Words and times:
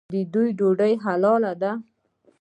د 0.13 0.15
دوی 0.33 0.49
ډوډۍ 0.59 0.93
حلاله 1.03 1.53
ده. 1.61 1.71